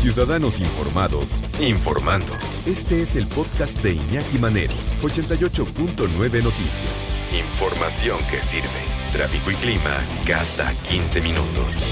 [0.00, 2.32] Ciudadanos Informados, informando.
[2.64, 7.12] Este es el podcast de Iñaki Manero, 88.9 Noticias.
[7.38, 8.66] Información que sirve.
[9.12, 11.84] Tráfico y clima cada 15 minutos.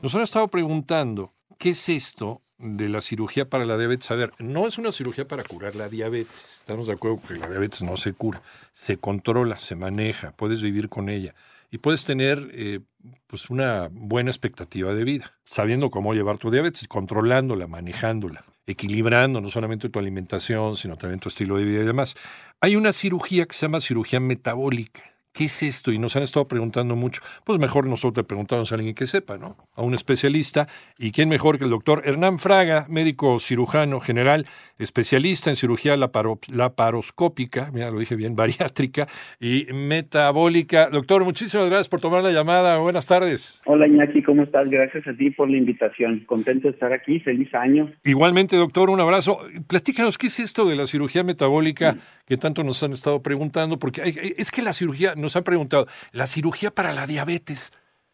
[0.00, 4.10] Nos han estado preguntando, ¿qué es esto de la cirugía para la diabetes?
[4.10, 6.60] A ver, no es una cirugía para curar la diabetes.
[6.60, 8.40] Estamos de acuerdo que la diabetes no se cura.
[8.72, 11.34] Se controla, se maneja, puedes vivir con ella
[11.70, 12.80] y puedes tener eh,
[13.26, 19.50] pues una buena expectativa de vida, sabiendo cómo llevar tu diabetes, controlándola, manejándola, equilibrando no
[19.50, 22.16] solamente tu alimentación, sino también tu estilo de vida y demás.
[22.60, 25.92] Hay una cirugía que se llama cirugía metabólica ¿Qué es esto?
[25.92, 27.20] Y nos han estado preguntando mucho.
[27.44, 29.58] Pues mejor nosotros preguntamos a alguien que sepa, ¿no?
[29.74, 30.66] A un especialista.
[30.98, 34.46] ¿Y quién mejor que el doctor Hernán Fraga, médico cirujano general,
[34.78, 40.88] especialista en cirugía laparoscópica, mira, lo dije bien, bariátrica y metabólica.
[40.88, 42.78] Doctor, muchísimas gracias por tomar la llamada.
[42.78, 43.60] Buenas tardes.
[43.66, 44.70] Hola Iñaki, ¿cómo estás?
[44.70, 46.24] Gracias a ti por la invitación.
[46.24, 47.20] Contento de estar aquí.
[47.20, 47.92] Feliz año.
[48.04, 49.40] Igualmente, doctor, un abrazo.
[49.68, 53.78] Platícanos, ¿qué es esto de la cirugía metabólica que tanto nos han estado preguntando?
[53.78, 54.02] Porque
[54.36, 57.72] es que la cirugía nos han preguntado, ¿la cirugía para la diabetes?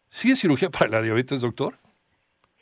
[0.09, 1.73] ¿Sí es cirugía para la diabetes, doctor?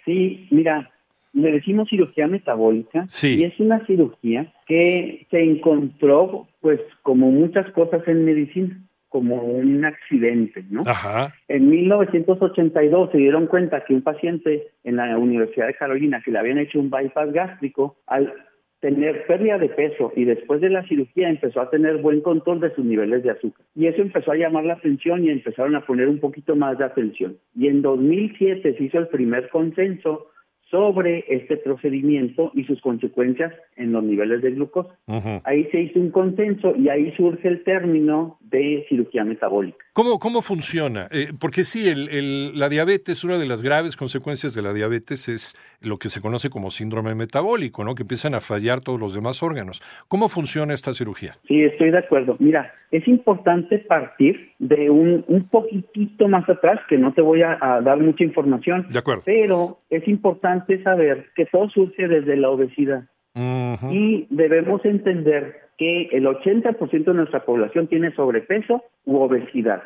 [0.05, 0.89] Sí, mira,
[1.33, 3.35] le decimos cirugía metabólica sí.
[3.39, 8.77] y es una cirugía que se encontró, pues, como muchas cosas en medicina,
[9.09, 10.83] como un accidente, ¿no?
[10.85, 11.33] Ajá.
[11.49, 16.39] En 1982 se dieron cuenta que un paciente en la Universidad de Carolina que le
[16.39, 18.33] habían hecho un bypass gástrico, al
[18.81, 22.73] tener pérdida de peso y después de la cirugía empezó a tener buen control de
[22.73, 23.65] sus niveles de azúcar.
[23.75, 26.85] Y eso empezó a llamar la atención y empezaron a poner un poquito más de
[26.85, 27.37] atención.
[27.55, 30.27] Y en 2007 se hizo el primer consenso
[30.71, 34.95] sobre este procedimiento y sus consecuencias en los niveles de glucosa.
[35.43, 39.77] Ahí se hizo un consenso y ahí surge el término de cirugía metabólica.
[39.93, 41.07] ¿Cómo, cómo funciona?
[41.11, 45.55] Eh, porque sí, el, la diabetes, una de las graves consecuencias de la diabetes es
[45.81, 47.93] lo que se conoce como síndrome metabólico, ¿no?
[47.93, 49.81] que empiezan a fallar todos los demás órganos.
[50.07, 51.35] ¿Cómo funciona esta cirugía?
[51.47, 52.37] Sí, estoy de acuerdo.
[52.39, 57.57] Mira, es importante partir de un, un poquitito más atrás, que no te voy a,
[57.59, 58.85] a dar mucha información.
[58.89, 59.23] De acuerdo.
[59.25, 63.03] Pero es importante saber que todo surge desde la obesidad.
[63.35, 69.83] Y debemos entender que el 80% de nuestra población tiene sobrepeso u obesidad.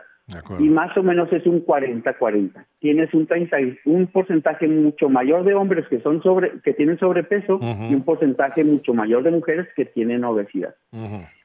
[0.57, 2.65] Y más o menos es un 40-40.
[2.79, 7.59] Tienes un 30, un porcentaje mucho mayor de hombres que son sobre que tienen sobrepeso
[7.61, 10.75] y un porcentaje mucho mayor de mujeres que tienen obesidad.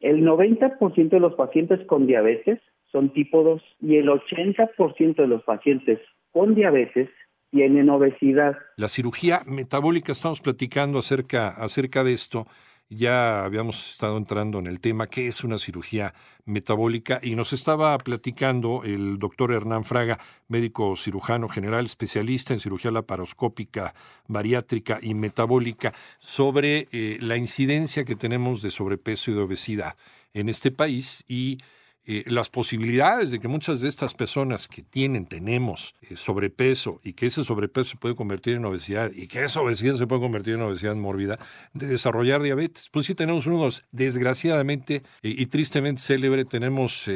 [0.01, 2.59] El 90% de los pacientes con diabetes
[2.91, 5.99] son tipo 2 y el 80% de los pacientes
[6.33, 7.11] con diabetes
[7.51, 8.57] tienen obesidad.
[8.77, 12.47] La cirugía metabólica, estamos platicando acerca, acerca de esto.
[12.93, 16.13] Ya habíamos estado entrando en el tema, ¿qué es una cirugía
[16.45, 17.21] metabólica?
[17.23, 20.19] Y nos estaba platicando el doctor Hernán Fraga,
[20.49, 23.95] médico cirujano general, especialista en cirugía laparoscópica,
[24.27, 29.95] bariátrica y metabólica, sobre eh, la incidencia que tenemos de sobrepeso y de obesidad
[30.35, 31.59] en este país y
[32.07, 37.13] eh, las posibilidades de que muchas de estas personas que tienen, tenemos eh, sobrepeso y
[37.13, 40.55] que ese sobrepeso se puede convertir en obesidad y que esa obesidad se puede convertir
[40.55, 41.39] en obesidad mórbida,
[41.75, 42.89] de desarrollar diabetes.
[42.91, 47.07] Pues sí tenemos unos, desgraciadamente eh, y tristemente célebre, tenemos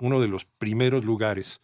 [0.00, 1.60] uno de los primeros lugares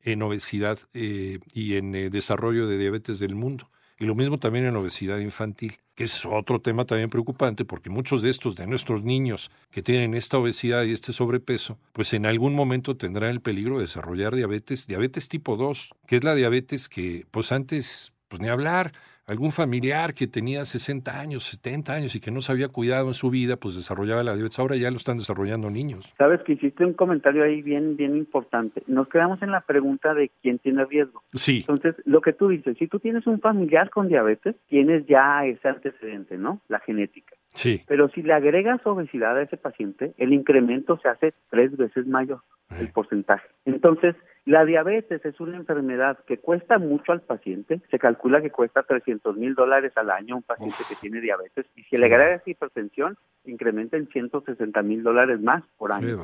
[0.00, 3.70] en obesidad y en desarrollo de diabetes del mundo.
[3.98, 8.22] Y lo mismo también en obesidad infantil, que es otro tema también preocupante, porque muchos
[8.22, 12.54] de estos, de nuestros niños que tienen esta obesidad y este sobrepeso, pues en algún
[12.54, 17.26] momento tendrán el peligro de desarrollar diabetes, diabetes tipo 2, que es la diabetes que,
[17.30, 18.92] pues antes, pues ni hablar,
[19.26, 23.14] algún familiar que tenía 60 años, 70 años y que no se había cuidado en
[23.14, 24.58] su vida, pues desarrollaba la diabetes.
[24.58, 26.12] Ahora ya lo están desarrollando niños.
[26.18, 28.82] Sabes que hiciste un comentario ahí bien, bien importante.
[28.86, 31.22] Nos quedamos en la pregunta de quién tiene riesgo.
[31.34, 31.58] Sí.
[31.60, 35.68] Entonces, lo que tú dices, si tú tienes un familiar con diabetes, tienes ya ese
[35.68, 36.60] antecedente, ¿no?
[36.68, 37.36] La genética.
[37.54, 37.82] Sí.
[37.86, 42.40] Pero si le agregas obesidad a ese paciente, el incremento se hace tres veces mayor,
[42.70, 43.46] el porcentaje.
[43.66, 47.80] Entonces, la diabetes es una enfermedad que cuesta mucho al paciente.
[47.90, 51.66] Se calcula que cuesta 300 mil dólares al año un paciente que tiene diabetes.
[51.76, 56.18] Y si le agregas hipertensión, incrementa en 160 mil dólares más por año.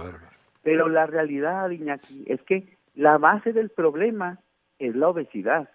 [0.62, 4.40] Pero la realidad, Iñaki, es que la base del problema
[4.80, 5.68] es la obesidad.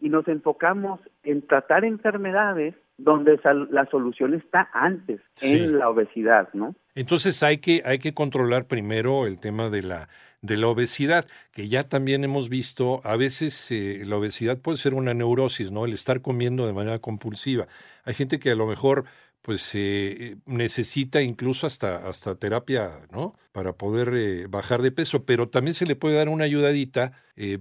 [0.00, 3.38] Y nos enfocamos en tratar enfermedades donde
[3.70, 6.74] la solución está antes, en la obesidad, ¿no?
[6.94, 10.08] Entonces hay que, hay que controlar primero el tema de la,
[10.42, 14.94] de la obesidad, que ya también hemos visto, a veces eh, la obesidad puede ser
[14.94, 15.86] una neurosis, ¿no?
[15.86, 17.66] El estar comiendo de manera compulsiva.
[18.04, 19.06] Hay gente que a lo mejor
[19.42, 23.34] pues eh, necesita incluso hasta, hasta terapia, ¿no?
[23.52, 27.12] Para poder eh, bajar de peso, pero también se le puede dar una ayudadita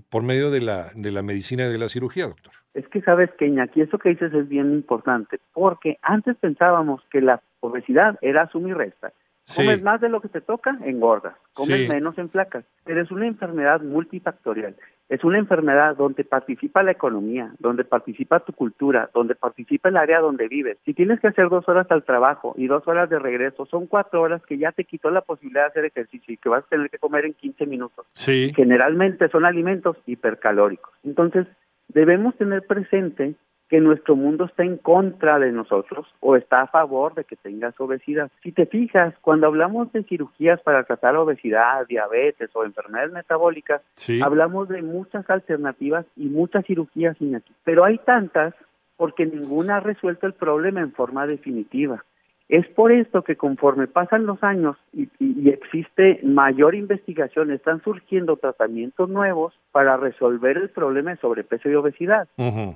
[0.10, 2.63] por medio de la, de la medicina y de la cirugía, doctor.
[2.74, 7.22] Es que sabes que aquí eso que dices es bien importante, porque antes pensábamos que
[7.22, 9.14] la obesidad era suma y resta.
[9.56, 11.36] Comes más de lo que te toca, engordas.
[11.54, 12.64] Comes menos en placas.
[12.86, 14.76] Pero es una enfermedad multifactorial.
[15.10, 20.22] Es una enfermedad donde participa la economía, donde participa tu cultura, donde participa el área
[20.22, 20.78] donde vives.
[20.86, 24.22] Si tienes que hacer dos horas al trabajo y dos horas de regreso, son cuatro
[24.22, 26.90] horas que ya te quitó la posibilidad de hacer ejercicio y que vas a tener
[26.90, 28.08] que comer en 15 minutos.
[28.14, 28.54] Sí.
[28.56, 30.94] Generalmente son alimentos hipercalóricos.
[31.04, 31.48] Entonces,
[31.88, 33.36] debemos tener presente
[33.70, 37.74] que nuestro mundo está en contra de nosotros o está a favor de que tengas
[37.80, 38.30] obesidad.
[38.44, 43.82] Si te fijas, cuando hablamos de cirugías para tratar obesidad, diabetes o enfermedades metabólicas,
[44.22, 47.54] hablamos de muchas alternativas y muchas cirugías, aquí.
[47.64, 48.54] pero hay tantas
[48.96, 52.06] porque ninguna ha resuelto el problema en forma definitiva.
[52.54, 55.10] Es por esto que conforme pasan los años y,
[55.50, 62.28] existe mayor investigación, están surgiendo tratamientos nuevos para resolver el problema de sobrepeso y obesidad.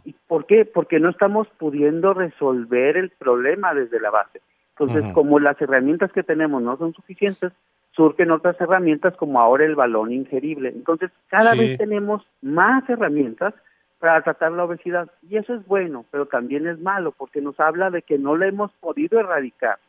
[0.04, 0.66] ¿Y por qué?
[0.66, 4.42] Porque no estamos pudiendo resolver el problema desde la base.
[4.80, 7.54] Entonces, como las herramientas que tenemos no son suficientes,
[7.92, 10.70] surgen otras herramientas como ahora el balón ingerible.
[10.70, 13.54] Entonces, cada vez tenemos más herramientas
[14.00, 15.10] para tratar la obesidad.
[15.28, 18.48] Y eso es bueno, pero también es malo porque nos habla de que no la
[18.48, 19.80] hemos podido erradicar.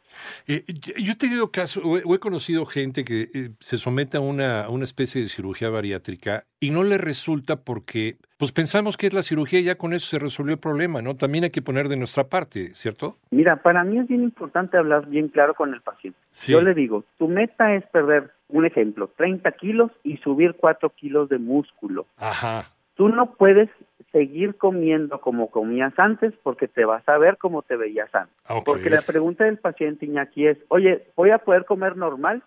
[0.47, 0.65] Eh,
[0.99, 4.85] yo he tenido casos, o he conocido gente que eh, se somete a una, una
[4.85, 9.61] especie de cirugía bariátrica y no le resulta porque, pues pensamos que es la cirugía
[9.61, 11.17] y ya con eso se resolvió el problema, ¿no?
[11.17, 13.19] También hay que poner de nuestra parte, ¿cierto?
[13.31, 16.19] Mira, para mí es bien importante hablar bien claro con el paciente.
[16.47, 21.29] Yo le digo, tu meta es perder, un ejemplo, 30 kilos y subir 4 kilos
[21.29, 22.07] de músculo.
[22.17, 22.71] Ajá.
[22.95, 23.69] Tú no puedes
[24.13, 28.35] seguir comiendo como comías antes porque te vas a ver como te veías antes.
[28.47, 32.43] Ah, porque la pregunta del paciente Iñaki es, oye, ¿voy a poder comer normal?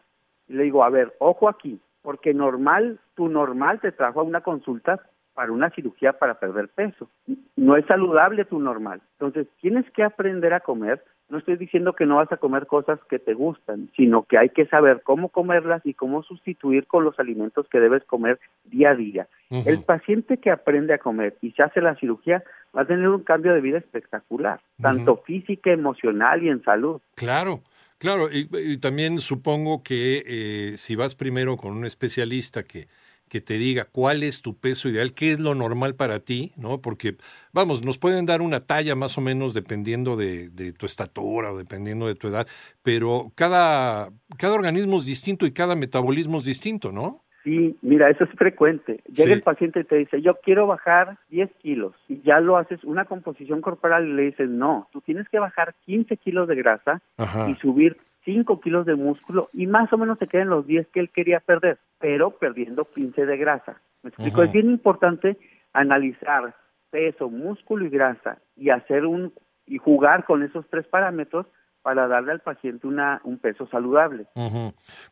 [0.47, 4.41] Y le digo, a ver, ojo aquí, porque normal, tu normal te trajo a una
[4.41, 4.99] consulta
[5.33, 7.09] para una cirugía para perder peso.
[7.55, 9.01] No es saludable tu normal.
[9.13, 12.99] Entonces, tienes que aprender a comer no estoy diciendo que no vas a comer cosas
[13.09, 17.17] que te gustan, sino que hay que saber cómo comerlas y cómo sustituir con los
[17.19, 19.27] alimentos que debes comer día a día.
[19.49, 22.43] El paciente que aprende a comer y se hace la cirugía
[22.75, 27.01] va a tener un cambio de vida espectacular, tanto física, emocional y en salud.
[27.15, 27.61] Claro.
[27.97, 32.87] Claro, y, también supongo que eh, si vas primero con un especialista que,
[33.31, 36.81] que te diga cuál es tu peso ideal, qué es lo normal para ti, ¿no?
[36.81, 37.15] Porque,
[37.53, 41.57] vamos, nos pueden dar una talla más o menos dependiendo de, de tu estatura o
[41.57, 42.45] dependiendo de tu edad,
[42.83, 47.23] pero cada, cada organismo es distinto y cada metabolismo es distinto, ¿no?
[47.43, 49.01] Sí, mira, eso es frecuente.
[49.11, 52.83] Llega el paciente y te dice, yo quiero bajar 10 kilos y ya lo haces
[52.83, 57.01] una composición corporal y le dices, no, tú tienes que bajar 15 kilos de grasa
[57.47, 60.99] y subir 5 kilos de músculo y más o menos te quedan los 10 que
[60.99, 63.81] él quería perder, pero perdiendo 15 de grasa.
[64.03, 65.37] Me explico, es bien importante
[65.73, 66.53] analizar
[66.91, 69.33] peso, músculo y grasa y hacer un
[69.65, 71.47] y jugar con esos tres parámetros
[71.81, 74.27] para darle al paciente una, un peso saludable.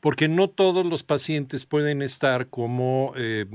[0.02, 3.46] Porque no todos los pacientes pueden estar como, eh,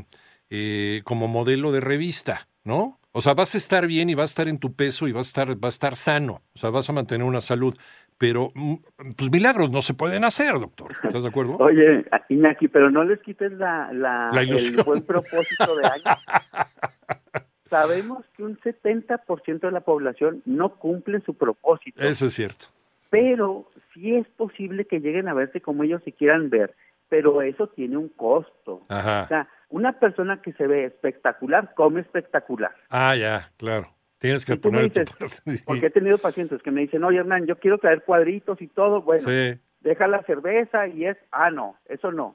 [0.50, 2.98] eh, como modelo de revista, ¿no?
[3.12, 5.28] O sea, vas a estar bien y vas a estar en tu peso y vas
[5.28, 7.76] a estar, va a estar sano, o sea, vas a mantener una salud.
[8.18, 8.74] Pero, mm,
[9.16, 10.92] pues milagros no se pueden hacer, doctor.
[11.02, 11.56] ¿Estás de acuerdo?
[11.60, 16.04] Oye, Iñaki, pero no les quites la, la, el buen propósito de año.
[17.70, 22.00] Sabemos que un 70% de la población no cumple su propósito.
[22.02, 22.73] Eso es cierto
[23.14, 26.74] pero sí es posible que lleguen a verse como ellos se quieran ver,
[27.08, 28.82] pero eso tiene un costo.
[28.88, 32.74] O sea, una persona que se ve espectacular come espectacular.
[32.90, 33.88] Ah, ya, claro.
[34.18, 34.90] Tienes que poner
[35.64, 39.02] Porque he tenido pacientes que me dicen, oye Hernán, yo quiero traer cuadritos y todo,
[39.02, 39.28] bueno,
[39.80, 42.34] deja la cerveza y es, ah, no, eso no,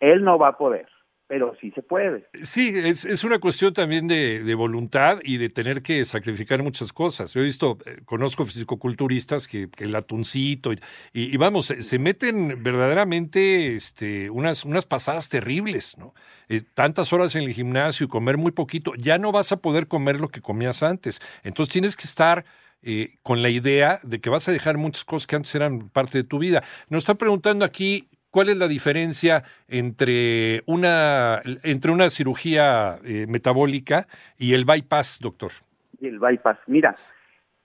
[0.00, 0.88] él no va a poder
[1.28, 2.28] pero sí se puede.
[2.42, 6.92] Sí, es, es una cuestión también de, de, voluntad y de tener que sacrificar muchas
[6.92, 7.34] cosas.
[7.34, 10.78] Yo he visto, eh, conozco fisicoculturistas que, que el atuncito y,
[11.12, 16.14] y, vamos, se, meten verdaderamente este, unas, unas pasadas terribles, ¿no?
[16.48, 19.88] Eh, tantas horas en el gimnasio y comer muy poquito, ya no vas a poder
[19.88, 21.20] comer lo que comías antes.
[21.42, 22.44] Entonces tienes que estar...
[22.82, 26.18] Eh, con la idea de que vas a dejar muchas cosas que antes eran parte
[26.18, 26.62] de tu vida.
[26.88, 28.06] Nos está preguntando aquí
[28.36, 35.52] ¿Cuál es la diferencia entre una, entre una cirugía eh, metabólica y el bypass, doctor?
[35.98, 36.58] Y el bypass.
[36.66, 36.94] Mira,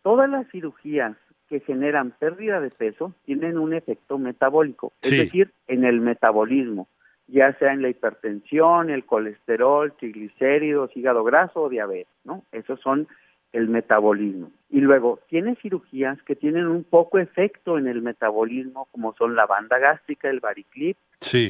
[0.01, 1.17] todas las cirugías
[1.49, 6.87] que generan pérdida de peso tienen un efecto metabólico, es decir, en el metabolismo,
[7.27, 12.45] ya sea en la hipertensión, el colesterol, triglicéridos, hígado graso o diabetes, ¿no?
[12.53, 13.09] Esos son
[13.53, 14.51] el metabolismo.
[14.69, 19.45] Y luego, tiene cirugías que tienen un poco efecto en el metabolismo, como son la
[19.45, 20.97] banda gástrica, el bariclip,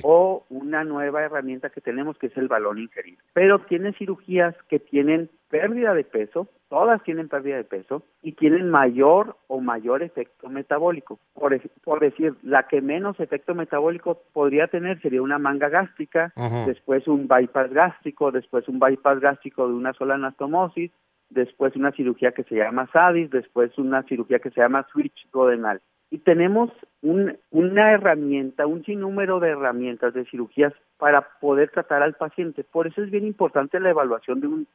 [0.04, 3.22] o una nueva herramienta que tenemos que es el balón ingerible.
[3.34, 8.70] Pero tiene cirugías que tienen pérdida de peso, todas tienen pérdida de peso y tienen
[8.70, 11.20] mayor o mayor efecto metabólico.
[11.34, 16.34] Por, por decir, la que menos efecto metabólico podría tener sería una manga gástrica,
[16.66, 20.92] después un bypass gástrico, después un bypass gástrico de una sola anastomosis,
[21.32, 25.82] después una cirugía que se llama SADIS, después una cirugía que se llama switch duodenal
[26.12, 26.70] y tenemos
[27.02, 32.66] una herramienta, un sinnúmero de herramientas de cirugías para poder tratar al paciente.
[32.66, 34.68] Por eso es bien importante la evaluación de un,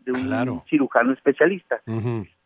[0.69, 1.83] cirujano especialista.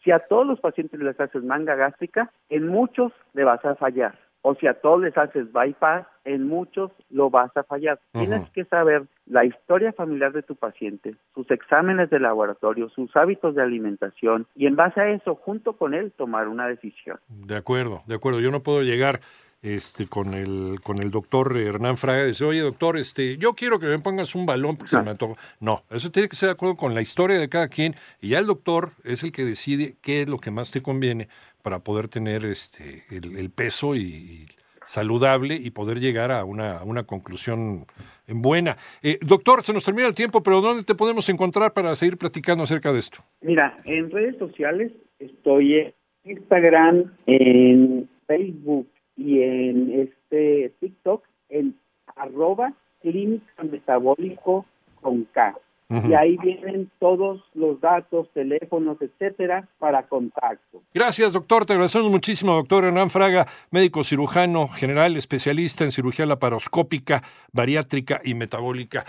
[0.02, 4.19] Si a todos los pacientes les haces manga gástrica, en muchos le vas a fallar
[4.42, 7.99] o si a todos les haces bypass, en muchos lo vas a fallar.
[8.12, 13.54] Tienes que saber la historia familiar de tu paciente, sus exámenes de laboratorio, sus hábitos
[13.54, 17.18] de alimentación y en base a eso, junto con él, tomar una decisión.
[17.28, 18.40] De acuerdo, de acuerdo.
[18.40, 19.20] Yo no puedo llegar
[19.62, 23.87] este con el con el doctor Hernán Fraga decir, oye doctor, este, yo quiero que
[23.87, 25.40] me pongas un balón porque se me antoja.
[25.61, 28.38] No, eso tiene que ser de acuerdo con la historia de cada quien y ya
[28.38, 31.29] el doctor es el que decide qué es lo que más te conviene
[31.62, 34.47] para poder tener este el, peso y,
[34.87, 37.87] saludable y poder llegar a una, una conclusión
[38.26, 38.76] en buena.
[39.02, 42.64] Eh, doctor, se nos termina el tiempo, pero ¿dónde te podemos encontrar para seguir platicando
[42.64, 43.19] acerca de esto?
[43.43, 51.76] Mira, en redes sociales estoy en Instagram, en Facebook y en este TikTok, en
[52.17, 54.67] arroba clínica metabólico
[55.00, 55.57] con K
[55.90, 60.83] y ahí vienen todos los datos, teléfonos, etcétera, para contacto.
[60.95, 61.67] Gracias, doctor.
[61.67, 68.35] Te agradecemos muchísimo, doctor Hernán Fraga, médico cirujano general, especialista en cirugía laparoscópica, bariátrica y
[68.35, 69.05] metabólica.